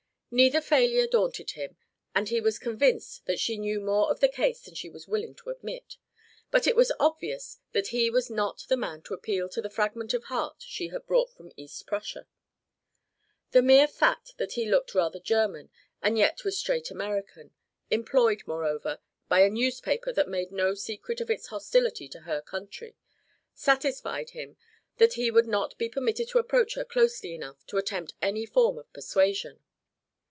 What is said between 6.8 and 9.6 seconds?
obvious that he was not the man to appeal